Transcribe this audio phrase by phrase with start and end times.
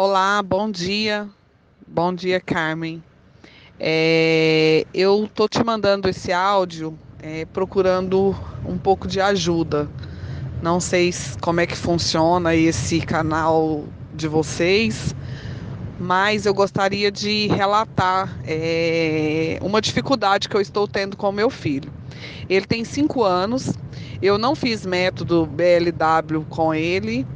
[0.00, 1.28] Olá, bom dia.
[1.84, 3.02] Bom dia, Carmen.
[3.80, 8.32] É, eu tô te mandando esse áudio é, procurando
[8.64, 9.88] um pouco de ajuda.
[10.62, 13.82] Não sei como é que funciona esse canal
[14.14, 15.16] de vocês,
[15.98, 21.92] mas eu gostaria de relatar é, uma dificuldade que eu estou tendo com meu filho.
[22.48, 23.72] Ele tem cinco anos,
[24.22, 27.26] eu não fiz método BLW com ele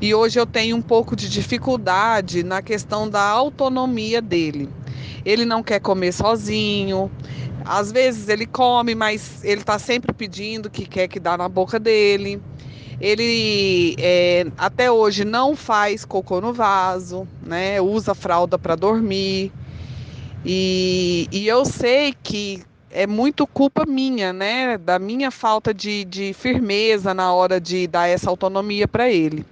[0.00, 4.68] e hoje eu tenho um pouco de dificuldade na questão da autonomia dele.
[5.24, 7.10] Ele não quer comer sozinho.
[7.64, 11.78] Às vezes ele come, mas ele está sempre pedindo que quer que dá na boca
[11.78, 12.40] dele.
[12.98, 17.80] Ele é, até hoje não faz cocô no vaso, né?
[17.80, 19.52] Usa fralda para dormir.
[20.44, 24.78] E, e eu sei que é muito culpa minha, né?
[24.78, 29.44] Da minha falta de, de firmeza na hora de dar essa autonomia para ele.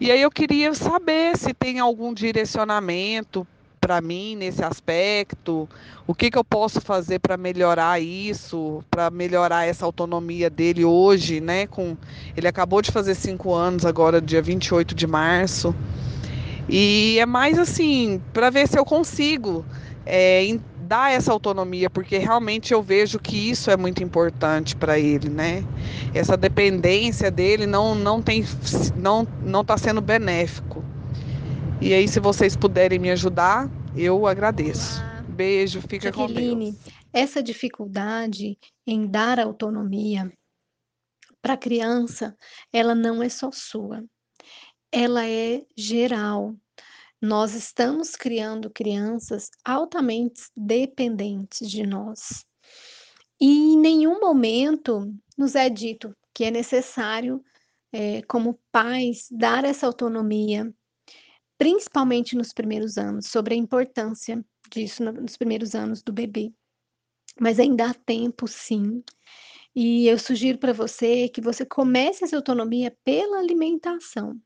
[0.00, 3.44] E aí eu queria saber se tem algum direcionamento
[3.80, 5.68] para mim nesse aspecto?
[6.06, 11.40] O que, que eu posso fazer para melhorar isso, para melhorar essa autonomia dele hoje,
[11.40, 11.66] né?
[11.66, 11.96] Com,
[12.36, 15.74] ele acabou de fazer cinco anos, agora dia 28 de março.
[16.68, 19.64] E é mais assim, para ver se eu consigo
[20.06, 20.44] é,
[20.88, 25.62] dar essa autonomia, porque realmente eu vejo que isso é muito importante para ele, né?
[26.14, 28.42] Essa dependência dele não não tem
[28.96, 30.82] não não está sendo benéfico.
[31.80, 35.00] E aí, se vocês puderem me ajudar, eu agradeço.
[35.00, 35.24] Olá.
[35.28, 36.94] Beijo, fica Jaqueline, com Deus.
[37.12, 40.32] Essa dificuldade em dar autonomia
[41.40, 42.36] para a criança,
[42.72, 44.04] ela não é só sua.
[44.90, 46.56] Ela é geral.
[47.20, 52.44] Nós estamos criando crianças altamente dependentes de nós.
[53.40, 57.42] E em nenhum momento nos é dito que é necessário,
[57.92, 60.72] é, como pais, dar essa autonomia
[61.58, 66.52] principalmente nos primeiros anos, sobre a importância disso nos primeiros anos do bebê.
[67.40, 69.02] Mas ainda há tempo, sim.
[69.74, 74.40] E eu sugiro para você que você comece essa autonomia pela alimentação.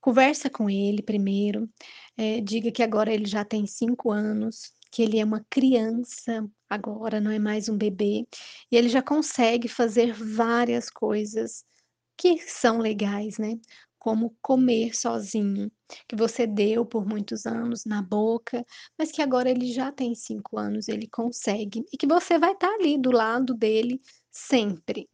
[0.00, 1.68] Conversa com ele primeiro,
[2.16, 7.20] é, diga que agora ele já tem cinco anos, que ele é uma criança agora,
[7.20, 8.26] não é mais um bebê,
[8.70, 11.64] e ele já consegue fazer várias coisas
[12.16, 13.58] que são legais, né?
[14.00, 15.70] como comer sozinho,
[16.08, 18.64] que você deu por muitos anos na boca,
[18.98, 22.72] mas que agora ele já tem cinco anos, ele consegue, e que você vai estar
[22.74, 24.00] ali do lado dele
[24.30, 25.08] sempre.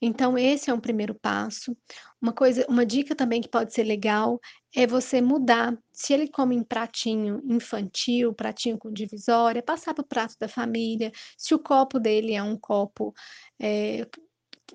[0.00, 1.76] Então, esse é um primeiro passo.
[2.20, 4.40] Uma coisa, uma dica também que pode ser legal
[4.74, 5.76] é você mudar.
[5.92, 11.12] Se ele come em pratinho infantil, pratinho com divisória, passar para o prato da família.
[11.36, 13.14] Se o copo dele é um copo
[13.60, 14.06] é,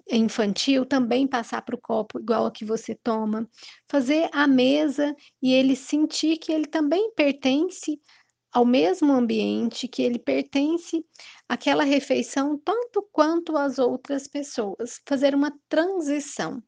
[0.10, 3.48] infantil também passar para o copo igual a que você toma,
[3.88, 8.00] fazer a mesa e ele sentir que ele também pertence
[8.52, 11.06] ao mesmo ambiente, que ele pertence
[11.48, 16.62] àquela refeição tanto quanto as outras pessoas, fazer uma transição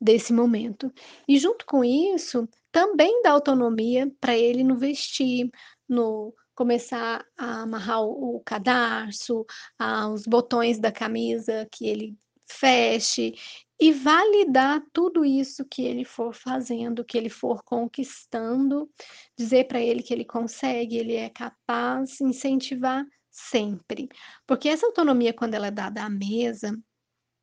[0.00, 0.92] desse momento.
[1.28, 5.50] E junto com isso, também dá autonomia para ele no vestir,
[5.88, 9.44] no começar a amarrar o, o cadarço,
[9.78, 12.16] ah, os botões da camisa que ele
[12.46, 13.34] feche
[13.78, 18.90] e validar tudo isso que ele for fazendo, que ele for conquistando,
[19.36, 24.08] dizer para ele que ele consegue, ele é capaz, incentivar sempre.
[24.46, 26.76] Porque essa autonomia, quando ela é dada à mesa,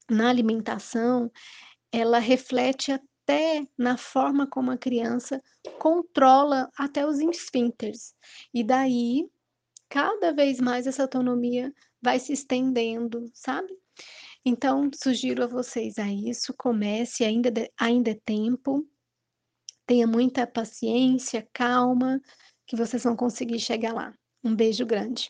[0.10, 1.32] na alimentação,
[1.92, 5.42] ela reflete até na forma como a criança
[5.80, 8.16] controla até os esfínteres.
[8.52, 9.30] E daí,
[9.88, 11.72] cada vez mais essa autonomia
[12.02, 13.72] vai se estendendo, sabe?
[14.46, 18.86] Então, sugiro a vocês a isso, comece, ainda, de, ainda é tempo,
[19.86, 22.22] tenha muita paciência, calma,
[22.66, 24.14] que vocês vão conseguir chegar lá.
[24.44, 25.22] Um beijo grande.